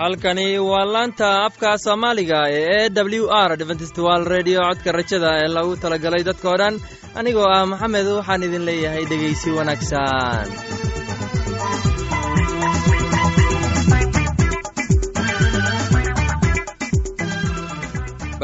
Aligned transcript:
halkani 0.00 0.46
waa 0.70 0.84
laanta 0.94 1.28
afka 1.46 1.70
soomaaliga 1.84 2.38
ee 2.58 2.86
e 2.86 2.90
w 3.20 3.24
r 3.48 3.50
dventstwal 3.62 4.22
redio 4.34 4.60
codka 4.68 4.90
rajada 4.98 5.30
ee 5.42 5.48
lagu 5.56 5.72
talagalay 5.82 6.22
dadkoo 6.28 6.56
dhan 6.60 6.74
anigoo 7.18 7.48
ah 7.56 7.64
maxamed 7.72 8.06
waxaan 8.18 8.42
idin 8.48 8.64
leeyahay 8.68 9.04
dhegaysi 9.10 9.48
wanaagsan 9.58 10.46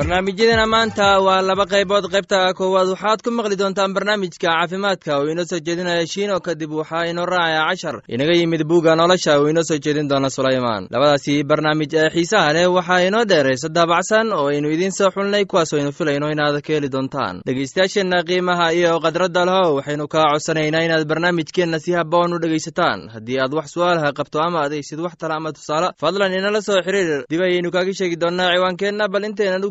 barnaamijyadeena 0.05 0.67
maanta 0.67 1.21
waa 1.21 1.41
laba 1.43 1.65
qaybood. 1.67 2.05
Qaybta 2.13 2.53
koowaad 2.55 2.89
waxaad 2.93 3.23
ku 3.25 3.31
maqli 3.31 3.57
doontaan 3.57 3.95
barnaamijka 3.95 4.37
caafimaadka. 4.53 5.21
Uu 5.21 5.31
inoo 5.33 5.45
soo 5.49 5.59
jeedinaya 5.65 6.07
shiino 6.07 6.41
kadib 6.41 6.71
waxaa 6.73 7.09
inoo 7.09 7.25
raacaya 7.27 7.65
cashar. 7.71 8.03
Inaga 8.09 8.33
yimid 8.37 8.65
buugga 8.69 8.95
nolosha 8.97 9.41
uu 9.41 9.49
inoo 9.49 9.63
soo 9.65 9.79
jeedin 9.79 10.09
doona 10.09 10.29
sulaymaan. 10.31 10.89
Labadaasi 10.93 11.43
barnaamij 11.45 11.95
ee 11.97 12.11
xiisaha 12.11 12.53
leh 12.53 12.67
waxaa 12.69 13.01
inoo 13.09 13.25
dheeraysa 13.25 13.69
daabacsan 13.69 14.33
oo 14.33 14.49
aynu 14.53 14.69
idiin 14.69 14.93
soo 14.93 15.09
xulnay 15.11 15.45
kuwaas 15.49 15.73
aynu 15.73 15.93
filayno 15.93 16.29
inaad 16.31 16.61
ka 16.61 16.73
heli 16.73 16.89
doontaan. 16.93 17.41
Dhegaystayaasheenna 17.47 18.23
qiimaha 18.29 18.73
iyo 18.77 19.01
khadradda 19.01 19.45
leho 19.49 19.75
waxaynu 19.81 20.05
kaa 20.09 20.29
codsanaynaa 20.33 20.85
inaad 20.85 21.09
barnaamijkeenna 21.09 21.79
si 21.81 21.93
haboon 21.97 22.35
u 22.35 22.39
dhegaysataan. 22.39 23.09
Haddii 23.15 23.41
aad 23.41 23.55
wax 23.57 23.73
su'aalaha 23.73 24.13
qabto 24.13 24.39
ama 24.43 24.61
adaysid 24.69 25.01
wax 25.01 25.17
tala 25.17 25.35
ama 25.41 25.53
tusaale 25.53 25.89
fadlan 26.01 26.33
inala 26.33 26.61
soo 26.61 26.83
xiriir. 26.85 27.25
Dib 27.31 27.41
ayaynu 27.41 27.71
kaaga 27.71 27.93
sheegi 27.95 28.17
doonnaa 28.21 28.53
ciwaankeenna 28.55 29.09
bal 29.09 29.25
intaynan 29.25 29.65
u 29.65 29.71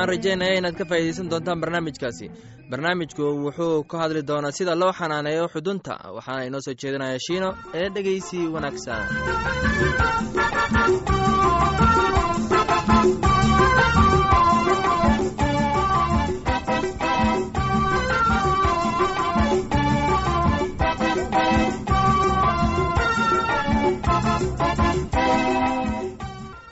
waxaan 0.00 0.16
rajaynaya 0.16 0.58
inaad 0.58 0.76
ka 0.78 0.84
faa'iidaysan 0.84 1.30
doontaan 1.30 1.60
barnaamijkaasi. 1.60 2.26
Barnaamijku 2.70 3.22
wuxuu 3.44 3.84
ka 3.90 3.98
hadli 3.98 4.22
doonaa 4.28 4.56
sida 4.58 4.74
loo 4.80 4.92
xanaaneeyo 4.98 5.44
xudunta 5.54 5.92
waxaana 6.16 6.46
inoo 6.48 6.60
soo 6.64 6.74
jeedinaya 6.82 7.18
shiino 7.26 7.48
ee 7.74 7.88
dhegaysi 7.94 8.38
wanaagsan 8.54 9.02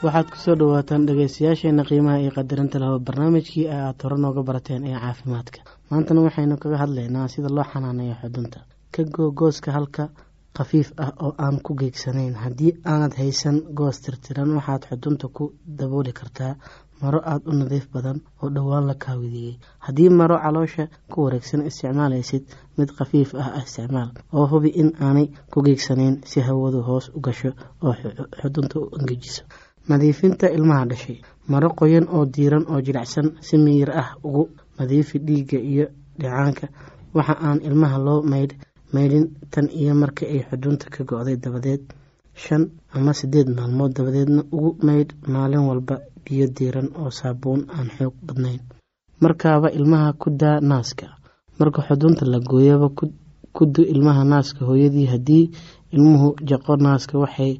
waxaad 0.04 0.26
ku 0.32 0.36
soo 0.44 0.54
dhawaataan 0.60 1.06
dhegeystayaasheena 1.08 1.82
qiimaha 1.88 2.18
iyo 2.22 2.30
qadarinta 2.38 2.78
lahow 2.82 2.98
barnaamijkii 3.06 3.66
aad 3.78 3.98
hore 4.04 4.16
nooga 4.24 4.42
barateen 4.48 4.82
ee 4.86 4.98
caafimaadka. 5.04 5.58
Maantana 5.90 6.20
waxaynu 6.26 6.56
kaga 6.62 6.76
hadlaynaa 6.82 7.28
sida 7.32 7.48
loo 7.56 7.64
xanaaneeyo 7.72 8.14
xudunta. 8.22 8.58
Ka 8.94 9.02
goo 9.14 9.30
gooska 9.38 9.72
halka 9.76 10.04
khafiif 10.56 10.88
ah 11.04 11.12
oo 11.24 11.32
aan 11.44 11.56
ku 11.64 11.74
geegsanayn. 11.80 12.34
Haddii 12.44 12.72
aanad 12.92 13.14
haysan 13.20 13.56
goos 13.78 13.98
tirtiran 14.04 14.50
waxaad 14.58 14.82
xudunta 14.90 15.26
ku 15.36 15.44
dabooli 15.78 16.12
kartaa 16.12 16.52
maro 17.02 17.18
aada 17.30 17.50
u 17.50 17.52
nadiif 17.60 17.86
badan 17.94 18.18
oo 18.42 18.48
dhowaan 18.54 18.86
la 18.86 18.94
kaawidiyey. 18.94 19.58
Haddii 19.86 20.08
maro 20.10 20.36
caloosha 20.44 20.84
ku 21.10 21.24
wareegsan 21.24 21.66
isticmaalaysid 21.68 22.44
mid 22.78 22.88
khafiif 22.98 23.34
ah 23.34 23.50
isticmaal 23.62 24.10
oo 24.32 24.46
hubi 24.52 24.68
in 24.80 24.90
aanay 25.00 25.26
ku 25.52 25.62
geegsanayn 25.66 26.14
si 26.30 26.40
hawadu 26.40 26.82
hoos 26.88 27.10
u 27.16 27.20
gasho 27.20 27.50
oo 27.82 27.94
xudunta 28.40 28.78
u 28.80 28.84
engejiso 28.98 29.42
nadiifinta 29.88 30.46
ilmaha 30.56 30.84
dhashay. 30.90 31.18
Maro 31.48 31.68
qoyan 31.78 32.06
oo 32.16 32.24
diiran 32.34 32.64
oo 32.72 32.80
jilicsan 32.86 33.26
si 33.40 33.56
miyir 33.58 33.90
ah 33.90 34.08
ugu 34.24 34.48
nadiifi 34.78 35.18
dhiigga 35.26 35.58
iyo 35.72 35.86
dhicaanka. 36.18 36.66
Waxa 37.14 37.34
aan 37.46 37.58
ilmaha 37.68 37.98
loo 38.06 38.22
maydh 38.22 38.54
maydhin 38.92 39.24
tan 39.52 39.66
iyo 39.80 39.94
marka 39.94 40.26
ay 40.26 40.40
xudunta 40.48 40.86
ka 40.94 41.04
go-day 41.04 41.36
dabadeed 41.36 41.82
shan 42.34 42.62
ama 42.96 43.12
sideed 43.18 43.48
maalmood 43.56 43.92
dabadeedna 43.96 44.42
ugu 44.52 44.70
maydh 44.86 45.12
maalin 45.32 45.64
walba 45.68 45.96
biyo 46.24 46.46
diiran 46.56 46.88
oo 47.00 47.10
saabuun 47.10 47.60
aan 47.76 47.88
xoog 47.96 48.14
badnayn. 48.26 48.60
Markaaba 49.20 49.68
ilmaha 49.78 50.12
ku 50.20 50.30
daa 50.30 50.60
naaska. 50.60 51.06
Marka 51.58 51.80
xudunta 51.86 52.24
la 52.32 52.38
gooyaba 52.50 52.88
ku 53.56 53.64
du 53.74 53.82
ilmaha 53.82 54.22
naaska 54.24 54.64
hooyadii 54.68 55.06
haddii 55.12 55.50
ilmuhu 55.94 56.28
jaqo 56.48 56.76
naaska 56.76 57.18
waxay 57.18 57.52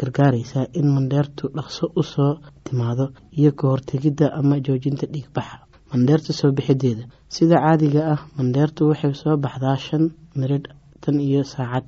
gargaaraysaa 0.00 0.66
in 0.78 0.86
mandheertu 0.96 1.44
dhaqso 1.56 1.84
u 1.96 2.02
soo 2.12 2.32
timaado 2.64 3.04
iyo 3.38 3.50
ka 3.58 3.64
hortegidda 3.72 4.26
ama 4.38 4.56
joojinta 4.66 5.06
dhiigbaxa 5.14 5.56
mandheerta 5.92 6.30
soo 6.40 6.50
bixideeda 6.56 7.04
sida 7.34 7.56
caadiga 7.64 8.00
ah 8.14 8.20
mandheertu 8.38 8.80
waxay 8.90 9.14
soo 9.22 9.36
baxdaa 9.44 9.76
shan 9.86 10.04
miridh 10.40 10.68
tan 11.02 11.16
iyo 11.28 11.42
saacad. 11.54 11.84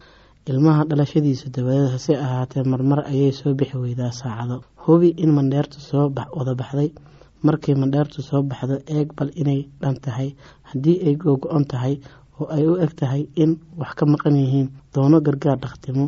Ilmaha 0.50 0.82
dhalashadiisa 0.90 1.46
dabadeed 1.54 1.90
hase 1.94 2.12
ahaatee 2.24 2.62
marmar 2.72 3.00
ayay 3.12 3.32
soo 3.40 3.52
bixi 3.58 3.76
weydaa 3.82 4.12
saacado. 4.20 4.56
Hubi 4.84 5.08
in 5.22 5.30
mandheertu 5.38 5.78
soo 5.88 6.04
wada 6.36 6.54
baxday. 6.60 6.90
Markay 7.46 7.74
mandheertu 7.82 8.18
soo 8.28 8.42
baxdo 8.50 8.76
eeg 8.96 9.08
bal 9.18 9.30
inay 9.40 9.60
dhan 9.82 9.96
tahay. 10.04 10.28
Haddii 10.68 10.96
ay 11.06 11.14
googo-on 11.22 11.64
tahay 11.72 11.94
oo 12.40 12.46
ay 12.56 12.64
u 12.70 12.74
eg 12.84 12.92
tahay 13.00 13.22
in 13.42 13.50
wax 13.80 13.90
ka 13.98 14.04
maqan 14.12 14.36
yihiin 14.42 14.68
doono 14.94 15.18
gargaar 15.26 15.58
dhakhtimo 15.64 16.04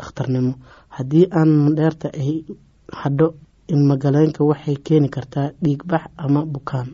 dhakhtarnimo. 0.00 0.52
Haddii 0.96 1.26
aan 1.38 1.50
mandheerta 1.64 2.08
ay 2.22 2.32
hadho 3.00 3.28
ilmagaleenka 3.72 4.40
waxay 4.50 4.76
keeni 4.86 5.08
kartaa 5.16 5.48
dhiigbax 5.62 6.02
ama 6.24 6.40
bukaan. 6.54 6.88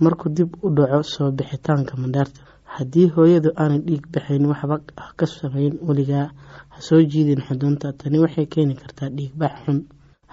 Markuu 0.00 0.30
dib 0.36 0.50
u 0.62 0.68
dhaco 0.76 1.02
soo 1.02 1.30
bixitaanka 1.38 1.96
mandheerta 2.02 2.40
haddii 2.74 3.08
hooyadu 3.14 3.50
aanay 3.56 3.80
dhiig 3.86 4.04
baxayn 4.12 4.46
waxba 4.50 4.76
ka 5.18 5.26
sameyn 5.26 5.74
weligaa 5.88 6.26
ha 6.72 6.78
soo 6.80 7.00
jiidin 7.10 7.42
xudunta. 7.46 7.92
Tani 7.92 8.18
waxay 8.24 8.46
keeni 8.46 8.74
kartaa 8.74 9.08
dhiigbax 9.16 9.52
xun. 9.64 9.78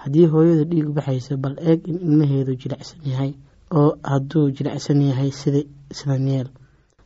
Haddii 0.02 0.26
hooyadu 0.32 0.64
dhiig 0.70 0.88
baxayso 0.96 1.36
bal 1.36 1.56
eeg 1.70 1.80
in 1.90 1.98
ilmaheedu 2.06 2.52
jilicsan 2.60 3.00
yahay 3.10 3.32
oo 3.78 3.90
hadduu 4.10 4.50
jilicsan 4.56 5.00
yahay 5.10 5.30
sidan 5.98 6.26
yeel 6.28 6.48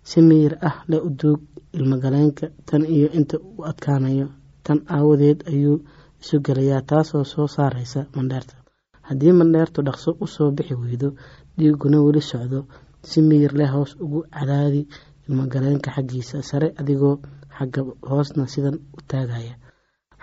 si 0.05 0.21
miyir 0.29 0.55
ah 0.69 0.77
le 0.91 0.97
u 1.06 1.11
duug 1.11 1.41
ilmagaleenka 1.73 2.47
tan 2.69 2.83
iyo 2.97 3.09
inta 3.19 3.37
u 3.39 3.65
adkaanayo 3.71 4.27
tan 4.64 4.79
aawadeed 4.94 5.38
ayuu 5.53 5.76
isu 6.23 6.37
gelayaa 6.47 6.82
taasoo 6.91 7.25
soo 7.32 7.47
saaraysa 7.56 8.00
mandheerta 8.17 8.55
haddii 9.09 9.32
mandheertu 9.41 9.82
dhaqso 9.87 10.11
u 10.20 10.26
soo 10.35 10.50
bixi 10.56 10.75
weydo 10.82 11.09
dhiiguna 11.59 11.99
weli 12.06 12.20
socdo 12.31 12.61
si 13.09 13.19
miyir 13.29 13.53
leh 13.59 13.70
hoos 13.75 13.93
ugu 14.05 14.20
cadaadi 14.35 14.82
ilmagaleenka 15.29 15.91
xaggiisa 15.97 16.43
sare 16.50 16.69
adigoo 16.81 17.17
xagga 17.56 17.81
hoosna 18.11 18.44
sidan 18.53 18.76
u 18.97 19.00
taagaya. 19.11 19.55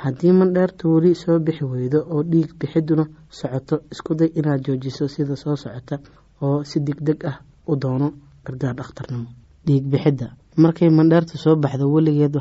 Haddii 0.03 0.31
mandheertu 0.39 0.83
weli 0.95 1.11
soo 1.15 1.37
bixi 1.45 1.63
weydo 1.71 1.99
oo 2.13 2.23
dhiig 2.31 2.49
bixiduna 2.59 3.05
socoto 3.37 3.75
isku 3.93 4.11
day 4.19 4.29
inaad 4.39 4.61
joojiso 4.65 5.07
sida 5.13 5.35
soo 5.35 5.55
socota 5.63 5.95
oo 6.41 6.63
si 6.69 6.77
deg 6.87 6.99
deg 7.07 7.19
ah 7.31 7.37
u 7.71 7.75
doono 7.81 8.07
gargaar 8.45 8.75
dhakhtarnimo. 8.79 9.27
Dhiig 9.65 9.85
bixidda. 9.91 10.27
Markay 10.63 10.89
mandheertu 10.89 11.37
soo 11.43 11.55
baxdo 11.55 11.85
weligeed 11.93 12.35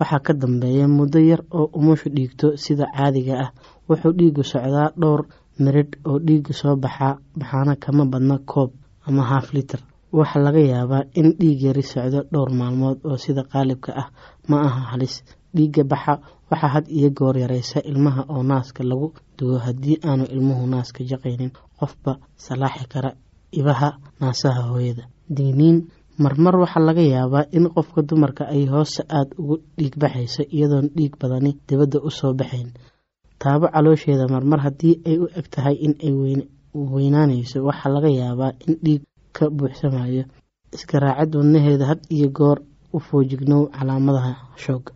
waxaa 0.00 0.20
ka 0.26 0.32
dambeeya 0.42 0.86
muddo 0.96 1.18
yar 1.30 1.42
oo 1.58 1.66
umushu 1.78 2.08
dhiigto 2.16 2.46
sida 2.64 2.86
caadiga 2.96 3.34
ah. 3.44 3.50
Wuxuu 3.88 4.12
dhiigu 4.18 4.42
socdaa 4.52 4.88
dhowr 5.00 5.22
miridh 5.62 5.94
oo 6.08 6.18
dhiiga 6.26 6.52
soo 6.60 6.76
baxaa 6.84 7.18
baxaana 7.38 7.74
kama 7.84 8.04
badna 8.12 8.36
koob 8.50 8.70
ama 9.06 9.22
haaf 9.30 9.52
litir. 9.54 9.80
Waxaa 10.18 10.42
laga 10.44 10.60
yaabaa 10.72 11.02
in 11.18 11.28
dhiig 11.38 11.60
yari 11.66 11.82
socdo 11.92 12.20
dhowr 12.32 12.50
maalmood 12.60 12.98
oo 13.08 13.16
sida 13.24 13.42
qaalibka 13.52 13.90
ah. 14.02 14.08
Ma 14.48 14.56
aha 14.66 14.80
halis. 14.92 15.14
Dhiigga 15.54 15.82
baxa 15.92 16.12
waxaa 16.50 16.70
had 16.74 16.86
iyo 16.88 17.10
goor 17.18 17.36
yareysa 17.42 17.78
ilmaha 17.90 18.22
oo 18.32 18.42
naaska 18.50 18.82
lagu 18.90 19.08
dugo 19.38 19.58
haddii 19.64 19.96
aanu 20.08 20.24
ilmuhu 20.34 20.66
naaska 20.72 21.00
jaqaynin. 21.10 21.50
Qofba 21.78 22.12
salaaxi 22.44 22.86
kara 22.92 23.10
ibaha 23.52 23.88
naasaha 24.20 24.62
hooyada. 24.70 25.04
Digniin 25.36 25.78
marmar 26.24 26.54
waxaa 26.62 26.84
laga 26.88 27.02
yaabaa 27.14 27.44
in 27.56 27.64
qofka 27.74 28.00
dumarka 28.08 28.42
ay 28.54 28.62
hoose 28.72 29.00
aada 29.16 29.32
ugu 29.40 29.54
dhiig 29.78 29.94
baxayso 30.02 30.42
iyadoon 30.56 30.86
dhiig 30.96 31.14
badani 31.20 31.50
dibadda 31.68 31.98
u 32.02 32.10
soo 32.18 32.32
baxayn. 32.40 32.68
Taabo 33.40 33.66
caloosheeda 33.74 34.26
marmar 34.34 34.60
haddii 34.64 34.94
ay 35.08 35.16
u 35.18 35.26
eg 35.38 35.46
tahay 35.54 35.76
in 35.86 35.94
ay 36.06 36.12
weynaanayso 36.92 37.58
waxaa 37.68 37.92
laga 37.94 38.08
yaabaa 38.20 38.52
in 38.66 38.74
dhiig 38.84 39.02
ka 39.36 39.44
buuxsamayo 39.56 40.22
iskaraacid 40.74 41.32
wadnaheeda 41.38 41.84
had 41.90 42.00
iyo 42.16 42.28
goor 42.38 42.58
u 42.92 42.98
foojignow 43.06 43.62
calaamadaha 43.76 44.32
shooga 44.62 44.92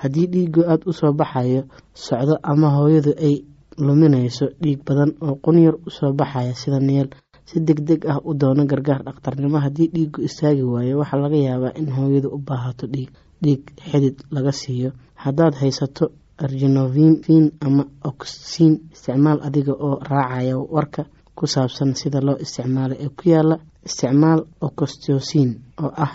haddii 0.00 0.26
dhiigu 0.32 0.60
aada 0.70 0.84
u 0.86 0.92
soo 0.92 1.12
baxayo 1.20 1.60
socdo 2.04 2.34
ama 2.42 2.68
hooyadu 2.76 3.12
ay 3.26 3.34
luminayso 3.86 4.46
dhiig 4.62 4.80
badan 4.86 5.10
oo 5.26 5.34
qunyar 5.44 5.74
u 5.86 5.90
soo 5.90 6.12
baxaya 6.20 6.54
sida 6.60 6.80
neel 6.88 7.08
si 7.48 7.60
deg 7.68 7.80
deg 7.88 8.00
ah 8.12 8.18
u 8.28 8.34
doono 8.40 8.62
gargaar 8.70 9.02
dhakhtarnimo 9.06 9.58
haddii 9.64 9.88
dhiigu 9.94 10.18
istaagi 10.28 10.62
waayo 10.72 10.98
waxaa 11.00 11.20
laga 11.24 11.36
yaabaa 11.48 11.72
in 11.80 11.88
hooyadu 11.96 12.28
u 12.36 12.38
baahato 12.48 12.86
dhiig 12.94 13.10
dhiig 13.42 13.62
xidid 13.90 14.16
laga 14.34 14.52
siiyo. 14.52 14.90
Haddaad 15.14 15.54
haysato 15.60 16.04
argenovin 16.44 17.44
ama 17.66 17.84
oxin 18.10 18.72
isticmaal 18.94 19.38
adiga 19.46 19.72
oo 19.86 19.96
raacaya 20.10 20.56
warka 20.74 21.02
ku 21.38 21.46
saabsan 21.46 21.90
sida 22.00 22.20
loo 22.26 22.36
isticmaalo 22.44 22.94
ee 23.04 23.08
ku 23.18 23.24
yaalla 23.32 23.56
isticmaal 23.88 24.40
ocostosin 24.66 25.50
oo 25.84 25.90
ah 26.04 26.12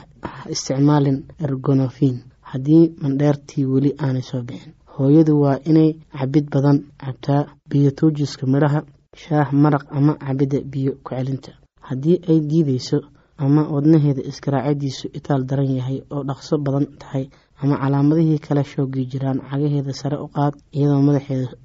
isticmaalin 0.54 1.18
ergonofin 1.46 2.16
haddii 2.50 2.84
mandheertii 3.02 3.66
weli 3.74 3.92
aanay 4.04 4.22
soo 4.30 4.42
bixin 4.48 4.74
hooyadu 4.96 5.34
waa 5.44 5.58
inay 5.70 5.90
cabid 6.18 6.46
badan 6.54 6.78
cabtaa 7.02 7.42
biyo 7.70 7.92
tuujiska 7.98 8.46
midhaha 8.54 8.82
shaah 9.22 9.50
maraq 9.64 9.84
ama 9.98 10.14
cabidda 10.26 10.60
biyo 10.72 10.92
ku 11.06 11.12
celinta 11.18 11.52
haddii 11.88 12.18
ay 12.30 12.40
diideyso 12.50 12.98
ama 13.46 13.62
wadnaheeda 13.74 14.22
iskaraacadiisu 14.32 15.06
itaal 15.18 15.42
daran 15.50 15.72
yahay 15.80 15.98
oo 16.14 16.24
dhaqso 16.30 16.56
badan 16.66 16.86
tahay 17.02 17.26
ama 17.64 17.76
calaamadihii 17.82 18.40
kale 18.46 18.64
shoogii 18.72 19.06
jiraan 19.12 19.40
cagaheeda 19.50 19.94
sare 20.02 20.18
u 20.26 20.28
qaad 20.36 20.54
iyadoo 20.78 21.02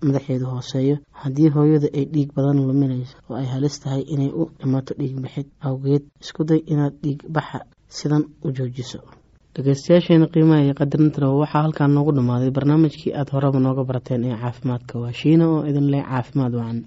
madaxeedu 0.06 0.46
hooseeyo. 0.52 0.96
Haddii 1.22 1.48
hooyadu 1.54 1.88
ay 1.98 2.04
dhiig 2.14 2.30
badan 2.36 2.58
luminayso 2.68 3.16
oo 3.30 3.36
ay 3.40 3.46
halis 3.54 3.76
tahay 3.82 4.02
inay 4.14 4.30
u 4.40 4.50
dhimato 4.60 4.92
dhiig 4.98 5.14
bixid 5.22 5.46
awgeed 5.68 6.02
isku 6.22 6.42
day 6.50 6.60
inaad 6.72 6.94
dhiig 7.02 7.20
baxa 7.36 7.58
sidan 7.98 8.22
u 8.44 8.50
joojiso. 8.56 8.98
Dhegeystayaasheena 9.54 10.26
qiimaha 10.34 10.62
iyo 10.66 10.74
qadarinta 10.80 11.26
waxaa 11.40 11.62
halkaan 11.62 11.92
noogu 11.94 12.12
dhammaaday. 12.16 12.50
Barnaamijkii 12.50 13.12
aada 13.14 13.30
horeba 13.34 13.58
nooga 13.60 13.84
barateen 13.88 14.24
ee 14.24 14.36
caafimaadka 14.42 14.94
waa 15.02 15.12
shiina 15.20 15.44
oo 15.52 15.60
idin 15.70 15.90
leh 15.92 16.02
caafimaad 16.10 16.54
wacan 16.58 16.78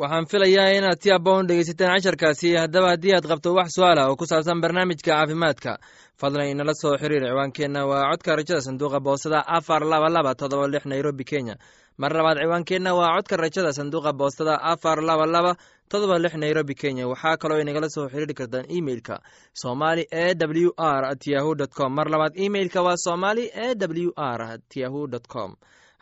waxaan 0.00 0.26
filayaa 0.30 0.72
inaad 0.78 1.00
si 1.02 1.10
aboon 1.12 1.46
dhegeysateen 1.48 1.90
casharkaasi 1.94 2.48
haddaba 2.62 2.88
haddii 2.92 3.14
aad 3.16 3.26
qabto 3.30 3.50
wax 3.58 3.68
su'aala 3.76 4.02
oo 4.08 4.16
ku 4.20 4.24
saabsan 4.30 4.60
barnaamijka 4.62 5.10
caafimaadka 5.12 5.72
fadlan 6.20 6.48
inala 6.52 6.74
soo 6.82 6.94
xiriir 7.02 7.24
ciwaankeenna. 7.28 7.80
Waa 7.90 8.10
codka 8.10 8.36
rajada 8.36 8.60
sanduuqa 8.66 9.00
boostada 9.06 9.40
afar 9.58 9.82
laba 9.92 10.08
laba 10.16 10.32
todoba 10.40 10.66
lix 10.72 10.84
nairobi 10.92 11.24
kenya. 11.30 11.54
Mar 12.00 12.12
labaad 12.18 12.38
ciwaankeenna 12.42 12.90
waa 12.98 13.12
codka 13.16 13.36
rajada 13.42 13.72
sanduuqa 13.78 14.12
boostada 14.20 14.54
afar 14.72 14.98
laba 15.08 15.26
laba 15.34 15.52
todoba 15.90 16.16
lix 16.24 16.34
nairobi 16.42 16.74
kenya. 16.74 17.04
Waxaa 17.08 17.36
kaloo 17.42 17.60
inagala 17.60 17.88
soo 17.94 18.08
xiriiri 18.12 18.34
kartaan 18.40 18.64
emeilka 18.76 19.20
somali 19.62 20.02
e 20.10 20.26
w 20.34 20.70
r 20.78 21.02
at 21.12 21.22
yahu 21.26 21.54
dt 21.60 21.72
com. 21.76 21.92
Mar 21.96 22.08
labaad 22.14 22.32
emeilka 22.46 22.80
waa 22.86 22.96
somali 23.06 23.44
e 23.52 23.68
w 23.76 24.12
r 24.16 24.40
at 24.54 24.76
yahu 24.82 25.06
dt 25.12 25.26
com. 25.28 25.50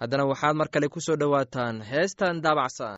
Haddana 0.01 0.25
waxaad 0.31 0.55
mar 0.57 0.69
kale 0.71 0.87
ku 0.89 1.01
soo 1.01 1.17
dhowaataan 1.17 1.83
heestan 1.91 2.41
daabacsan 2.45 2.98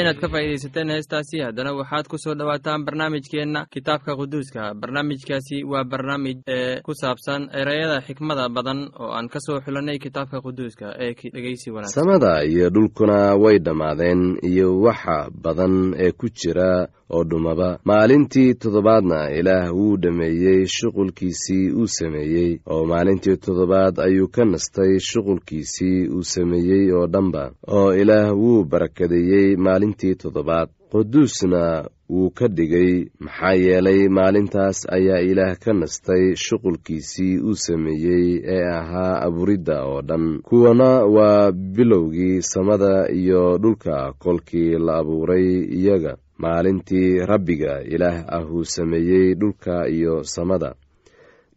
inaad 0.00 0.18
ka 0.20 0.28
faaidaysateen 0.28 0.90
heestaasi. 0.90 1.40
Haddana 1.40 1.72
waxaad 1.74 2.06
ku 2.08 2.18
soo 2.18 2.34
dhowaataan 2.34 2.84
barnaamijkeenna 2.84 3.66
kitaabka 3.70 4.16
quduuska. 4.16 4.74
Barnaamijkaasi 4.74 5.64
waa 5.64 5.84
barnaamij 5.84 6.36
ee 6.48 6.80
ku 6.82 6.94
saabsan 6.94 7.48
ereyada 7.52 8.00
xikmada 8.00 8.48
badan 8.48 8.88
oo 9.00 9.10
aan 9.12 9.28
ka 9.28 9.38
soo 9.40 9.60
xulanay 9.60 9.98
kitaabka 9.98 10.40
quduuska 10.40 10.94
ee 10.98 11.14
dhegeysi 11.34 11.70
wanaagsan. 11.70 12.04
Samada 12.04 12.44
iyo 12.44 12.70
dhulkuna 12.70 13.34
way 13.36 13.58
dhammaadeen 13.58 14.38
iyo 14.42 14.80
waxa 14.80 15.30
badan 15.42 15.94
ee 15.98 16.12
ku 16.12 16.26
jira 16.28 16.88
oo 17.12 17.24
dhumaba. 17.24 17.78
Maalintii 17.84 18.54
toddobaadna 18.54 19.30
ilaah 19.38 19.74
wuu 19.76 19.96
dhammeeyey 19.96 20.66
shuqulkiisii 20.66 21.70
uu 21.72 21.86
sameeyey 21.88 22.58
oo 22.70 22.84
maalintii 22.86 23.36
toddobaad 23.36 23.98
ayuu 24.00 24.28
ka 24.28 24.44
nastay 24.44 24.98
shuqulkiisii 24.98 26.08
uu 26.08 26.22
sameeyey 26.22 26.92
oo 26.92 27.06
dhanba 27.06 27.52
oo 27.68 27.94
ilaah 27.94 28.36
wuu 28.38 28.64
barakadeeyey 28.64 29.56
maalintii 29.56 30.14
toddobaad. 30.14 30.68
Quduusna 30.92 31.88
wuu 32.10 32.30
ka 32.30 32.48
dhigay 32.48 33.04
maxaa 33.20 33.52
yeelay 33.54 34.08
maalintaas 34.08 34.78
ayaa 34.96 35.20
ilaah 35.20 35.56
ka 35.58 35.72
nastay 35.72 36.34
shuqulkiisii 36.36 37.38
uu 37.38 37.54
sameeyey 37.56 38.40
ee 38.44 38.64
ahaa 38.80 39.20
abuuridda 39.26 39.84
oo 39.84 40.02
dhan. 40.02 40.40
Kuwana 40.42 40.88
waa 41.16 41.52
bilowgii 41.52 42.42
samada 42.42 43.08
iyo 43.12 43.58
dhulka 43.58 44.12
kolkii 44.18 44.70
la 44.78 44.96
abuuray 44.96 45.64
iyaga 45.78 46.16
maalintii 46.38 47.20
rabbiga 47.26 47.82
ilaah 47.84 48.24
ah 48.28 48.44
uu 48.46 48.64
sameeyey 48.64 49.34
dhulka 49.34 49.88
iyo 49.88 50.24
samada. 50.24 50.74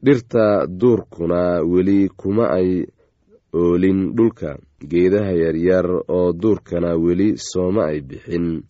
Dhirta 0.04 0.68
duurkuna 0.68 1.62
weli 1.64 2.10
kuma 2.10 2.50
ay 2.50 2.86
oolin 3.54 4.14
dhulka. 4.16 4.58
Geedaha 4.90 5.32
yaryar 5.32 5.88
oo 6.08 6.34
duurkana 6.34 6.96
weli 6.96 7.38
sooma 7.38 7.86
ay 7.92 8.02
bixin. 8.02 8.64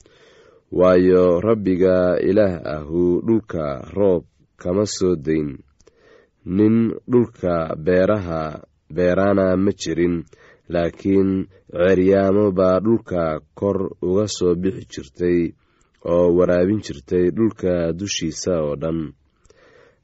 Waayo 0.72 1.42
rabbiga 1.42 2.20
ilaah 2.20 2.62
ahu 2.76 3.22
dhulka 3.28 3.82
roob 3.96 4.24
kama 4.58 4.86
soo 4.86 5.16
dayn 5.16 5.58
nin 6.46 6.94
dhulka 7.12 7.76
beeraha 7.76 8.62
beeraana 8.96 9.56
ma 9.58 9.72
jirin 9.72 10.24
laakiin 10.70 11.48
ceeryaamo 11.72 12.52
baa 12.52 12.80
dhulka 12.80 13.40
kor 13.60 13.78
uga 14.02 14.26
soo 14.28 14.56
bixi 14.56 14.86
jirtay 14.92 15.40
oo 16.14 16.28
waraabin 16.38 16.82
jirtay 16.86 17.26
dhulka 17.36 17.94
dushiisa 18.00 18.54
oo 18.64 18.76
dhan. 18.82 19.00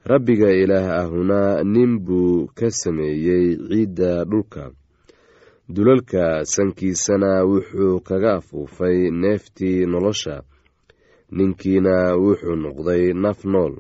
Rabbiga 0.05 0.50
ilaah 0.62 0.88
ahuna 1.05 1.63
nin 1.63 2.00
buu 2.05 2.48
ka 2.58 2.67
sameeyey 2.81 3.46
ciidda 3.70 4.25
dhulka. 4.25 4.63
Dulalka 5.70 6.46
sankiisana 6.53 7.31
wuxuu 7.50 8.00
kaga 8.08 8.31
afuufay 8.39 9.12
neeftii 9.22 9.86
nolosha. 9.86 10.36
Ninkiina 11.31 11.96
wuxuu 12.24 12.55
noqday 12.63 13.13
naf 13.24 13.46
nool 13.46 13.75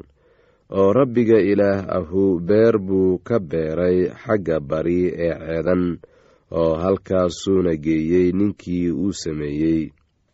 oo 0.79 0.93
rabbiga 0.93 1.35
ilaah 1.51 1.83
ahu 1.97 2.39
beer 2.39 2.75
buu 2.79 3.17
ka 3.27 3.39
beeray 3.39 3.97
xagga 4.23 4.59
bari 4.69 4.99
ee 5.25 5.33
ceedan 5.39 5.83
oo 6.59 6.73
halkaasuuna 6.83 7.73
geeyey 7.85 8.31
ninkii 8.31 8.91
uu 8.91 9.11
sameeyey 9.13 9.91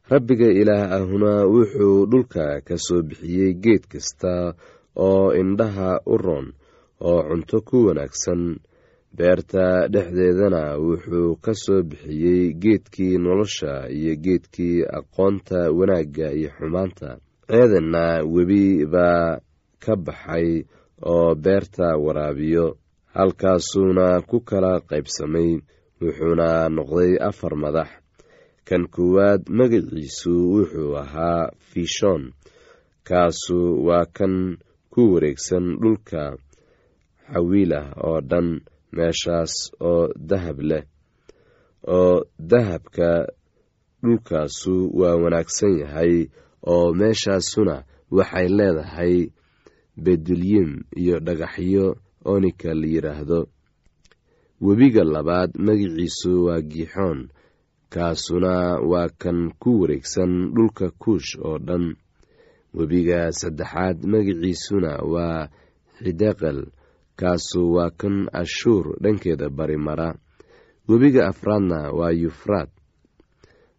rabbiga 0.09 0.47
ilaah 0.61 0.91
ahuna 0.97 1.33
wuxuu 1.53 2.05
dhulka 2.11 2.61
ka 2.67 2.75
soo 2.85 3.01
bixiyey 3.07 3.53
geed 3.63 3.83
kasta 3.91 4.53
oo 4.95 5.33
indhaha 5.41 5.99
u 6.05 6.17
roon 6.17 6.47
oo 7.09 7.19
cunto 7.27 7.57
ku 7.67 7.77
wanaagsan. 7.87 8.41
Beerta 9.17 9.87
dhexdeedana 9.93 10.63
wuxuu 10.85 11.35
ka 11.43 11.51
soo 11.63 11.81
bixiyey 11.89 12.53
geedkii 12.63 13.17
nolosha 13.17 13.89
iyo 13.89 14.13
geedkii 14.25 14.85
aqoonta 14.97 15.59
wanaagga 15.77 16.27
iyo 16.39 16.49
xumaanta. 16.57 17.09
Ceedanna 17.49 18.23
webi 18.33 18.85
baa 18.93 19.39
ka 19.83 19.93
baxay 20.05 20.63
oo 21.11 21.35
beerta 21.35 21.87
waraabiyo 22.05 22.65
halkaasuuna 23.15 24.21
ku 24.29 24.37
kala 24.49 24.79
qaybsamay 24.89 25.49
wuxuuna 26.01 26.69
noqday 26.75 27.11
afar 27.29 27.53
madax 27.63 27.89
kan 28.67 28.83
koowaad 28.95 29.41
magaciisu 29.57 30.33
wuxuu 30.53 30.97
ahaa 31.03 31.51
fishon 31.71 32.23
kaasu 33.07 33.59
waa 33.87 34.05
kan 34.17 34.35
ku 34.93 35.01
wareegsan 35.13 35.65
dhulka 35.81 36.21
xawiilah 37.31 37.85
oo 38.07 38.19
dhan 38.29 38.47
meeshaas 38.95 39.53
oo 39.89 40.03
dahab 40.29 40.57
leh 40.69 40.83
oo 41.97 42.15
dahabka 42.51 43.09
dhulkaasu 44.03 44.73
waa 44.99 45.15
wanaagsan 45.23 45.73
yahay 45.81 46.13
oo 46.73 46.87
meeshaasuna 46.99 47.75
waxay 48.17 48.47
leedahay 48.57 49.15
bedulyim 50.03 50.71
iyo 51.01 51.15
dhagaxyo 51.19 51.85
onika 52.33 52.73
la 52.79 52.87
yidhaahdo 52.93 53.39
webiga 54.61 55.03
labaad 55.03 55.51
magiciisu 55.65 56.31
waa 56.45 56.61
giixoon 56.71 57.19
kaasuna 57.89 58.79
waa 58.91 59.09
kan 59.21 59.51
ku 59.59 59.81
wareegsan 59.81 60.51
dhulka 60.55 60.91
kuush 61.01 61.37
oo 61.47 61.57
dhan. 61.67 61.95
Webiga 62.77 63.31
saddexaad 63.31 63.97
magiciisuna 64.11 64.91
waa 65.13 65.47
xideqel. 66.03 66.59
Kaasu 67.19 67.61
waa 67.75 67.89
kan 67.99 68.29
ashuur 68.41 68.85
dhankeeda 69.01 69.49
bari 69.49 69.77
mara 69.77 70.13
webiga 70.87 71.27
afraadna 71.27 71.91
waa 71.91 72.11
yufraad 72.13 72.69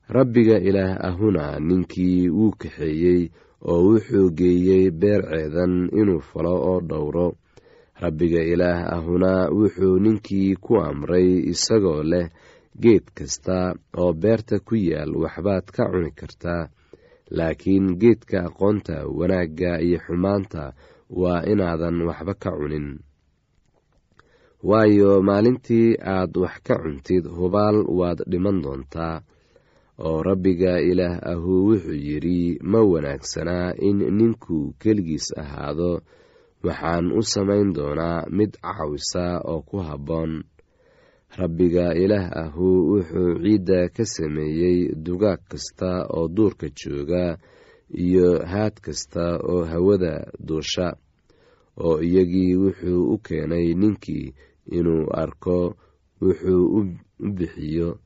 rabbiga 0.09 0.57
ilaah 0.69 0.97
ahuna 1.09 1.61
ninkii 1.61 2.29
wuu 2.29 2.51
kaxeeyey 2.61 3.31
oo 3.63 3.81
wuxuu 3.87 4.31
geeyey 4.39 4.91
beer 4.91 5.23
ceedan 5.31 5.89
inuu 6.01 6.21
falo 6.21 6.55
oo 6.71 6.81
dhowro. 6.81 7.29
Rabbiga 8.03 8.43
ilaah 8.43 8.93
ahuna 8.97 9.51
wuxuu 9.55 9.99
ninkii 10.03 10.57
ku 10.57 10.81
amray 10.83 11.29
isagoo 11.53 12.03
leh 12.03 12.27
geed 12.83 13.05
kasta 13.17 13.59
oo 14.01 14.13
beerta 14.23 14.57
ku 14.67 14.75
yaal 14.89 15.11
waxbaad 15.23 15.67
ka 15.77 15.83
cuni 15.93 16.11
kartaa 16.21 16.63
laakiin 17.37 17.87
geedka 18.01 18.39
aqoonta 18.49 18.97
wanaagga 19.19 19.73
iyo 19.87 19.99
xumaanta 20.07 20.63
waa 21.21 21.41
inaadan 21.53 21.97
waxba 22.09 22.35
ka 22.43 22.51
cunin. 22.59 22.89
Waayo 24.69 25.11
maalintii 25.29 25.89
aad 26.15 26.33
wax 26.43 26.55
ka 26.67 26.75
cuntid 26.83 27.25
hubaal 27.37 27.79
waad 27.99 28.19
dhiman 28.31 28.59
doontaa 28.65 29.17
oo 30.07 30.19
rabbiga 30.29 30.73
ilaah 30.91 31.17
ahu 31.33 31.53
wuxuu 31.69 31.99
yidhi 32.09 32.59
ma 32.71 32.81
wanaagsanaa 32.93 33.69
in 33.89 33.99
ninku 34.19 34.57
keligiis 34.83 35.27
ahaado 35.43 35.91
waxaan 36.67 37.07
u 37.19 37.23
samayn 37.33 37.69
doonaa 37.77 38.27
mid 38.37 38.53
caawisa 38.63 39.25
oo 39.51 39.61
ku 39.69 39.77
habboon 39.89 40.33
rabbiga 41.37 41.95
ilaah 41.95 42.31
ahu 42.37 42.69
wuxuu 42.93 43.39
ciidda 43.43 43.89
ka 43.89 44.05
sameeyey 44.05 44.95
dugaag 44.97 45.41
kasta 45.49 46.07
oo 46.17 46.29
duurka 46.29 46.67
jooga 46.79 47.39
iyo 47.93 48.41
haad 48.47 48.81
kasta 48.81 49.37
oo 49.51 49.65
hawada 49.65 50.27
duusha 50.47 50.97
oo 51.77 52.01
iyagii 52.01 52.57
wuxuu 52.57 53.13
u 53.15 53.19
keenay 53.19 53.75
ninkii 53.75 54.35
inuu 54.77 55.07
arko 55.13 55.77
wuxuu 56.21 56.65
u 56.79 56.81
bixiyo 57.37 57.99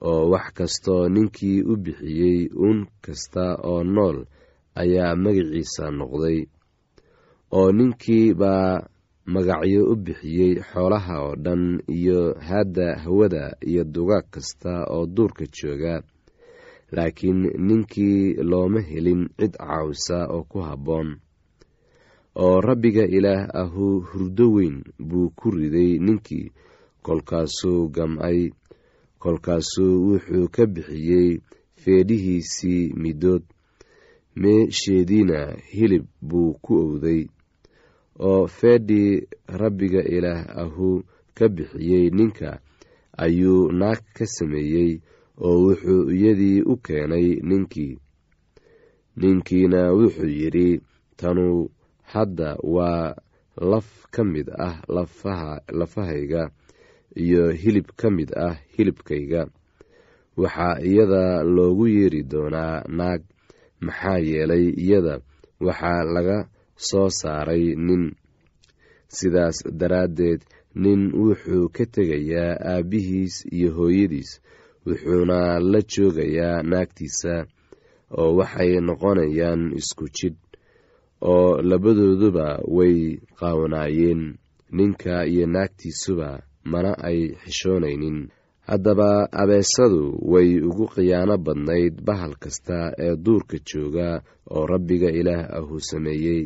oo 0.00 0.30
wax 0.30 0.46
kastoo 0.54 1.08
ninkii 1.08 1.62
u 1.62 1.76
bixiyey 1.76 2.48
un 2.54 2.86
kasta 3.04 3.58
oo 3.70 3.84
nool 3.84 4.24
ayaa 4.74 5.16
magaciisa 5.16 5.90
noqday 5.90 6.46
oo 7.52 7.72
ninkii 7.72 8.34
baa 8.34 8.86
magacyo 9.26 9.80
u 9.92 9.94
bixiyey 9.96 10.54
xoolaha 10.70 11.14
oo 11.26 11.34
dhan 11.44 11.82
iyo 11.88 12.34
haadda 12.48 12.86
hawada 13.04 13.56
iyo 13.60 13.84
dugaag 13.84 14.24
kasta 14.30 14.84
oo 14.94 15.06
duurka 15.06 15.44
jooga. 15.56 16.02
Laakiin 16.92 17.40
ninkii 17.66 18.34
looma 18.50 18.80
helin 18.80 19.28
cid 19.38 19.52
caawisa 19.56 20.26
oo 20.34 20.42
ku 20.50 20.58
habboon. 20.60 21.16
Oo 22.34 22.60
rabbiga 22.60 23.04
ilaah 23.06 23.48
ahu 23.54 24.00
hurdo 24.00 24.46
weyn 24.52 24.82
buu 24.98 25.30
ku 25.38 25.50
riday 25.50 25.98
ninkii 25.98 26.52
kolkaasuu 27.02 27.88
gam'ay 27.94 28.50
kolkaasuu 29.18 29.94
wuxuu 30.06 30.48
ka 30.54 30.66
bixiyey 30.66 31.40
feedhihiisii 31.82 32.92
midood 33.02 33.42
meesheediina 34.36 35.56
hilib 35.72 36.04
buu 36.28 36.52
ku 36.64 36.72
owday 36.84 37.26
oo 38.30 38.46
feedhii 38.58 39.12
rabbiga 39.60 40.02
ilaah 40.16 40.42
ahu 40.62 40.88
ka 41.36 41.44
bixiyey 41.54 42.06
ninka 42.18 42.50
ayuu 43.24 43.72
naag 43.80 44.00
ka 44.16 44.24
sameeyey 44.36 44.90
oo 45.46 45.56
wuxuu 45.64 46.02
iyadii 46.16 46.58
u 46.72 46.74
keenay 46.86 47.26
ninkii. 47.48 47.94
Ninkiina 49.16 49.80
wuxuu 49.98 50.28
yidhi 50.40 50.80
tanu 51.16 51.68
hadda 52.12 52.56
waa 52.74 53.14
laf 53.70 53.88
ka 54.14 54.24
mid 54.24 54.48
ah 54.66 54.76
lafahayga 55.78 56.42
iyo 57.24 57.50
hilib 57.62 57.86
ka 58.00 58.10
mid 58.10 58.30
ah 58.46 58.56
hilibkayga. 58.76 59.42
Waxaa 60.36 60.80
iyada 60.80 61.42
loogu 61.42 61.86
yeeri 61.88 62.22
doonaa 62.22 62.84
naag 62.88 63.22
maxaa 63.80 64.18
yeelay 64.28 64.64
iyada 64.84 65.20
waxaa 65.60 66.04
laga 66.14 66.38
soo 66.88 67.08
saaray 67.20 67.64
nin. 67.86 68.04
Sidaas 69.16 69.56
daraaddeed 69.80 70.40
nin 70.82 71.00
wuxuu 71.22 71.66
ka 71.76 71.84
tegayaa 71.94 72.52
aabbihiis 72.72 73.34
iyo 73.56 73.70
hooyadiis 73.76 74.30
wuxuuna 74.86 75.38
la 75.70 75.80
joogayaa 75.92 76.62
naagtiisa 76.70 77.34
oo 78.20 78.30
waxay 78.38 78.72
noqonayaan 78.86 79.62
isku 79.80 80.04
jidh 80.16 80.40
oo 81.32 81.50
labadooduba 81.68 82.46
way 82.76 82.96
qaawanaayeen. 83.38 84.22
Ninka 84.76 85.14
iyo 85.32 85.46
naagtiisuba 85.54 86.28
mana 86.72 86.90
ay 87.08 87.20
xishoonaynin. 87.44 88.18
Haddaba 88.68 89.10
abeesadu 89.40 90.02
way 90.32 90.48
ugu 90.68 90.86
khiyaano 90.94 91.34
badnayd 91.46 91.94
bahal 92.08 92.32
kasta 92.42 92.78
ee 93.04 93.16
duurka 93.24 93.56
jooga 93.68 94.08
oo 94.54 94.64
rabbiga 94.72 95.10
ilaah 95.20 95.44
ahu 95.58 95.76
sameeyey 95.90 96.42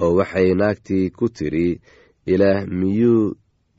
oo 0.00 0.10
waxay 0.18 0.48
naagtii 0.60 1.10
ku 1.18 1.26
tidhi 1.36 1.68
ilaah 2.32 2.60
miyuu 2.80 3.34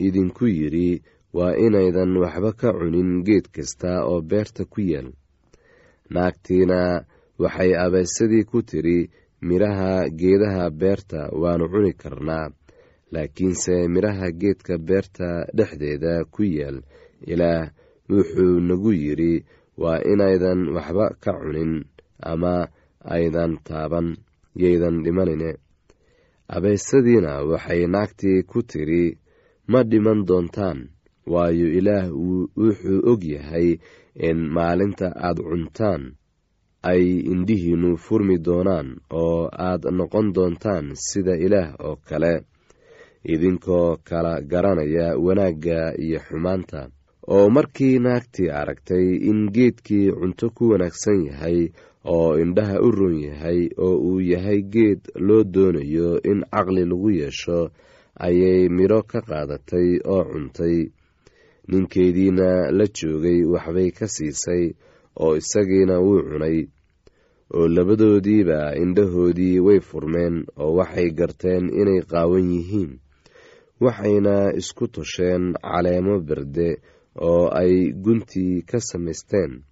idinku 0.08 0.46
yidhi 0.58 1.02
waa 1.38 1.54
inaydan 1.66 2.12
waxba 2.24 2.52
ka 2.60 2.70
cunin 2.78 3.12
geed 3.28 3.46
kasta 3.56 3.92
oo 4.10 4.22
beerta 4.30 4.64
ku 4.74 4.80
yaal. 4.92 5.10
Naagtiina 6.14 6.80
waxay 7.42 7.72
abeesadii 7.84 8.46
ku 8.52 8.62
tidhi 8.70 9.10
midhaha 9.48 10.10
geedaha 10.20 10.64
beerta 10.82 11.20
waannu 11.42 11.66
cuni 11.74 11.94
karnaa 12.02 12.48
laakiinse 13.14 13.76
midhaha 13.94 14.28
geedka 14.42 14.74
beerta 14.88 15.28
dhexdeeda 15.58 16.14
ku 16.34 16.42
yaal 16.44 16.78
ilaah 17.32 17.72
wuxuu 18.10 18.60
nagu 18.68 18.92
yidhi 19.04 19.34
waa 19.82 20.00
inaydan 20.12 20.60
waxba 20.76 21.06
ka 21.24 21.32
cunin 21.42 21.74
ama 22.32 22.56
aydan 23.16 23.52
taaban 23.68 24.08
yaydan 24.64 24.96
dhimanine 25.04 25.50
abeesadiina 26.56 27.32
waxay 27.50 27.82
naagtii 27.94 28.44
ku 28.50 28.60
tidhi 28.72 29.06
ma 29.72 29.80
dhiman 29.90 30.20
doontaan 30.30 30.80
waayo 31.34 31.68
ilaah 31.80 32.06
wuxuu 32.62 33.00
og 33.12 33.22
yahay 33.34 33.68
in 34.28 34.38
maalinta 34.56 35.08
aad 35.28 35.38
cuntaan 35.50 36.02
ay 36.92 37.04
indhihiinnu 37.34 37.92
furmi 38.06 38.36
doonaan 38.48 38.88
oo 39.22 39.40
aad 39.68 39.84
noqon 39.98 40.28
doontaan 40.36 40.86
sida 41.08 41.34
ilaah 41.46 41.70
oo 41.88 41.96
kale. 42.10 42.34
Idinkoo 43.34 43.98
kala 44.10 44.34
garanaya 44.52 45.08
wanaagga 45.26 45.80
iyo 46.06 46.20
xumaanta. 46.28 46.82
Oo 47.34 47.50
markii 47.56 48.00
naagtii 48.06 48.50
aragtay 48.60 49.06
in 49.30 49.40
geedkii 49.56 50.12
cunto 50.20 50.50
ku 50.56 50.64
wanaagsan 50.72 51.20
yahay 51.28 51.60
oo 52.06 52.40
indhaha 52.44 52.82
u 52.82 52.90
roon 52.92 53.18
yahay 53.28 53.70
oo 53.86 53.96
uu 54.10 54.20
yahay 54.32 54.62
geed 54.74 55.02
loo 55.28 55.44
doonayo 55.44 56.20
in 56.32 56.40
caqli 56.52 56.84
lagu 56.90 57.10
yeesho 57.20 57.60
ayay 58.26 58.70
midho 58.70 59.00
ka 59.12 59.20
qaadatay 59.30 59.90
oo 60.14 60.24
cuntay. 60.32 60.78
Ninkeediina 61.68 62.72
la 62.78 62.86
joogay 62.98 63.40
waxbay 63.54 63.90
ka 63.98 64.06
siisay 64.08 64.64
oo 65.24 65.36
isagiina 65.40 65.96
wuu 66.06 66.22
cunay 66.30 66.58
oo 67.56 67.68
labadoodiiba 67.76 68.76
indhahoodii 68.84 69.60
way 69.66 69.80
furmeen 69.80 70.36
oo 70.60 70.76
waxay 70.80 71.10
garteen 71.18 71.66
inay 71.80 72.02
qaawan 72.12 72.48
yihiin. 72.56 72.92
Waxayna 73.84 74.36
isku 74.60 74.88
tosheen 74.88 75.44
caleemo 75.64 76.20
berde 76.28 76.70
oo 77.16 77.48
ay 77.62 77.74
guntii 78.04 78.62
ka 78.70 78.78
samaysteen 78.90 79.64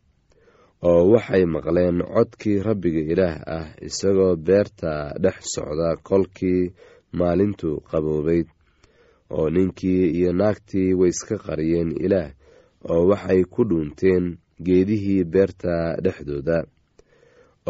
oo 0.90 1.02
waxay 1.14 1.44
maqleen 1.56 1.98
codkii 2.14 2.60
rabbiga 2.68 3.02
ilaah 3.14 3.36
ah 3.58 3.66
isagoo 3.88 4.34
beerta 4.48 4.92
dhex 5.24 5.38
socda 5.54 5.90
kolkii 6.08 6.72
maalintu 7.20 7.70
qaboobayd 7.90 8.48
oo 9.38 9.48
ninkii 9.56 10.04
iyo 10.18 10.32
naagtii 10.40 10.90
way 11.00 11.12
iska 11.16 11.36
qariyeen 11.46 11.90
ilaah 12.06 12.30
oo 12.92 13.02
waxay 13.12 13.42
ku 13.54 13.62
dhuunteen 13.70 14.26
geedihii 14.66 15.24
beerta 15.34 15.74
dhexdooda. 16.04 16.58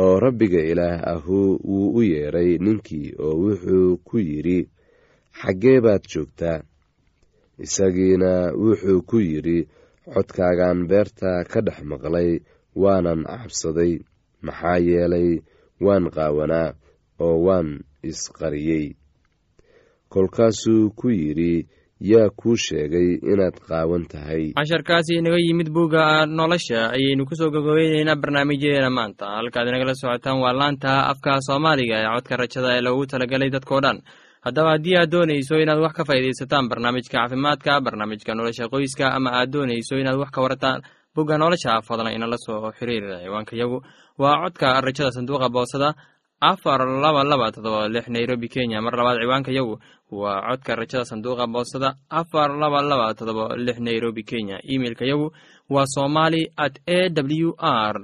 Oo 0.01 0.15
rabbiga 0.25 0.61
ilaah 0.71 0.97
ahu 1.13 1.37
wuu 1.69 1.87
u 1.99 2.01
yeedhay 2.11 2.51
ninkii 2.65 3.07
oo 3.25 3.35
wuxuu 3.43 3.97
ku 4.07 4.15
yidhi 4.29 4.59
xaggee 5.39 5.79
baad 5.85 6.03
joogtaa? 6.11 6.57
Isagiina 7.65 8.31
wuxuu 8.63 9.01
ku 9.09 9.17
yidhi 9.19 9.67
codkaagaan 10.13 10.79
beerta 10.89 11.29
ka 11.51 11.59
dhex 11.65 11.79
maqlay 11.91 12.29
waanan 12.75 13.23
cabsaday 13.25 13.99
maxaa 14.41 14.77
yeelay 14.87 15.29
waan 15.85 16.05
qaawanaa 16.15 16.73
oo 17.19 17.37
waan 17.47 17.69
isqariyey. 18.03 18.85
Kolkaasuu 20.09 20.89
ku 20.95 21.09
yidhi 21.09 21.67
yaa 22.11 22.29
kuu 22.39 22.55
sheegay 22.57 23.09
inaad 23.31 23.55
qaawan 23.67 24.05
tahay. 24.11 24.51
Casharkaasi 24.57 25.15
inaga 25.21 25.37
yimid 25.39 25.69
bugga 25.69 26.25
nolosha 26.25 26.91
ayaynu 26.95 27.25
ku 27.25 27.35
soo 27.35 27.49
gogobeyneynaa 27.51 28.15
barnaamijyadeena 28.21 28.89
maanta. 28.89 29.25
Halkaad 29.37 29.67
inagala 29.67 29.95
socotaan 29.95 30.41
waa 30.43 30.53
laanta 30.53 31.07
afka 31.11 31.39
soomaaliga 31.47 31.95
ee 32.01 32.09
codka 32.15 32.35
rajada 32.41 32.69
ee 32.77 32.81
loogu 32.85 33.05
talagalay 33.05 33.49
dadkao 33.55 33.79
dhan. 33.81 33.97
Haddaba 34.45 34.69
haddii 34.75 34.95
aad 34.97 35.11
doonayso 35.13 35.55
inaad 35.63 35.79
wax 35.85 35.93
ka 35.97 36.03
faa'iidaysataan 36.09 36.69
barnaamijka 36.69 37.13
caafimaadka 37.17 37.81
barnaamijka 37.85 38.35
nolosha 38.35 38.65
qoyska 38.73 39.05
ama 39.17 39.29
aad 39.39 39.49
doonayso 39.53 39.95
inaad 40.01 40.17
wax 40.19 40.29
ka 40.35 40.41
warataan 40.41 40.81
bugga 41.15 41.37
nolosha 41.37 41.81
fadlan 41.87 42.13
inala 42.15 42.37
soo 42.37 42.71
xiriir 42.77 43.03
ciwaanka 43.23 43.55
yagu. 43.55 43.81
Waa 44.17 44.41
codka 44.43 44.81
rajada 44.81 45.11
sanduuqa 45.11 45.49
boosada 45.49 45.93
afar 46.41 46.79
laba 47.03 47.23
laba 47.23 47.51
todoba 47.51 47.87
lix 47.87 48.07
nairobi 48.07 48.47
kenya. 48.47 48.81
Mar 48.81 48.93
labaad 48.93 49.19
ciwaanka 49.21 49.51
yagu 49.51 49.79
waa 50.11 50.41
codka 50.49 50.75
rajada 50.75 51.05
sanduuqa 51.05 51.47
boosada 51.47 51.95
afar 52.09 52.49
laba 52.61 52.81
laba 52.81 53.13
todoba 53.13 53.55
lix 53.57 53.79
nairobi 53.79 54.23
kenya. 54.23 54.57
Imeilka 54.63 55.05
yagu 55.05 55.31
waa 55.69 55.85
somali 55.85 56.47
at 56.57 56.79
a 56.87 57.09
w 57.09 57.53
r 57.59 57.95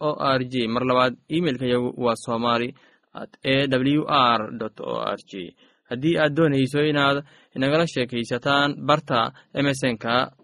o 0.00 0.10
r 0.18 0.40
g. 0.44 0.66
Mar 0.68 0.84
labaad 0.84 1.14
imeilka 1.28 1.66
yagu 1.66 1.94
waa 1.96 2.14
somali 2.16 2.74
at 3.14 3.30
a 3.44 3.66
w 3.66 4.04
r 4.06 4.40
o 4.80 4.94
r 5.02 5.18
g. 5.30 5.54
Haddii 5.90 6.16
aad 6.16 6.32
doonayso 6.36 6.80
inaad 6.80 7.24
inagala 7.56 7.86
sheekaysataan 7.86 8.76
barta 8.86 9.32
emesonka 9.54 10.32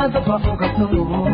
casa 0.00 0.20
com 0.22 0.32
a 0.32 0.38
boca 0.38 0.66
no 0.78 1.04
mundo. 1.04 1.29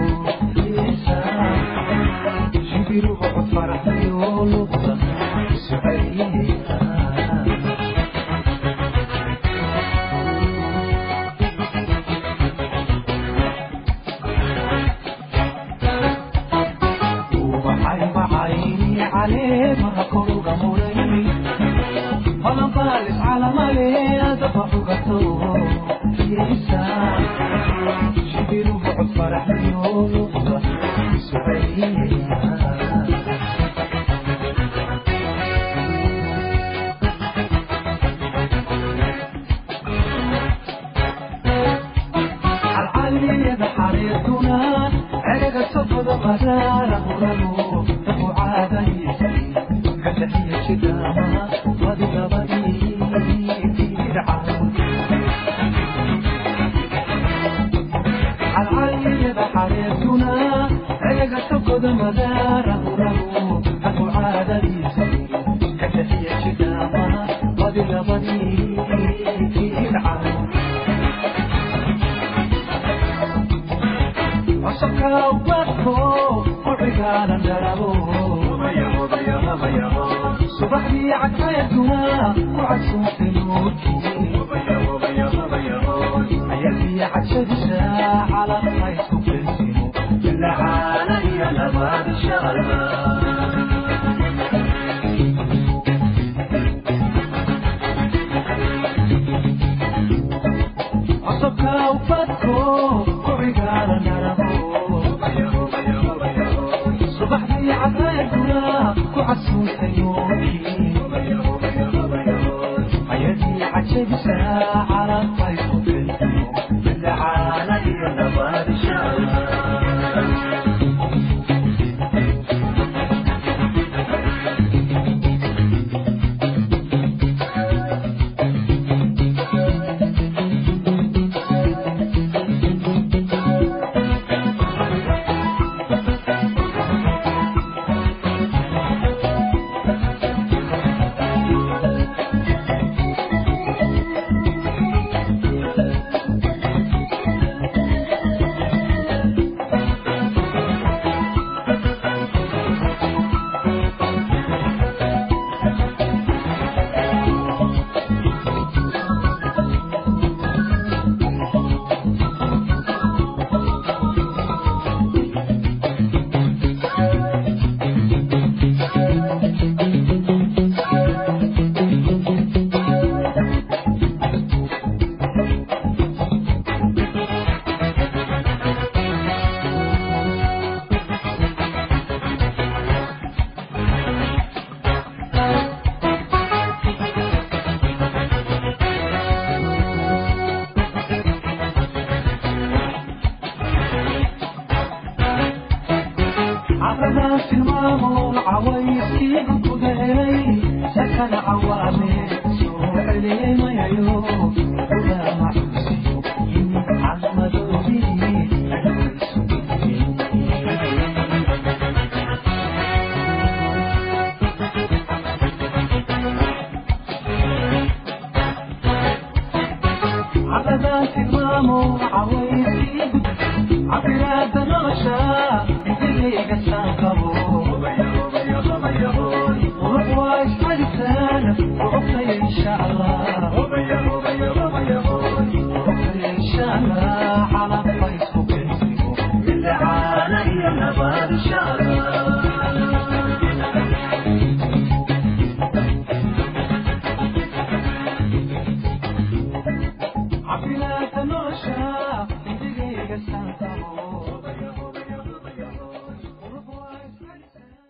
para 46.27 46.76